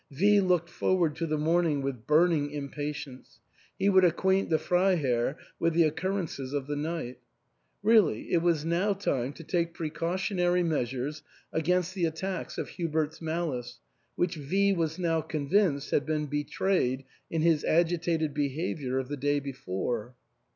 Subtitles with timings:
[0.09, 3.39] V looked forward to the morning with burning impatience;
[3.77, 7.19] he would ac quaint the Freiherr with the occurrences of the night.
[7.83, 11.21] Really it was now time to take precautionary measures
[11.53, 13.79] against the attacks of Hubert's malice,
[14.15, 19.39] which V was now convinced, had been betrayed in his agitated behaviour of the day
[19.39, 20.15] before.